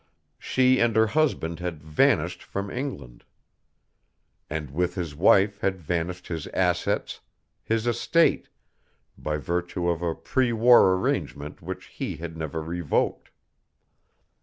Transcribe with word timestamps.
She 0.39 0.79
and 0.79 0.95
her 0.95 1.05
husband 1.05 1.59
had 1.59 1.83
vanished 1.83 2.41
from 2.41 2.71
England. 2.71 3.23
And 4.49 4.71
with 4.71 4.95
his 4.95 5.15
wife 5.15 5.59
had 5.61 5.79
vanished 5.79 6.25
his 6.27 6.47
assets, 6.47 7.19
his 7.61 7.85
estate, 7.85 8.49
by 9.15 9.37
virtue 9.37 9.87
of 9.87 10.01
a 10.01 10.15
pre 10.15 10.53
war 10.53 10.95
arrangement 10.95 11.61
which 11.61 11.85
he 11.85 12.15
had 12.15 12.35
never 12.35 12.63
revoked. 12.63 13.29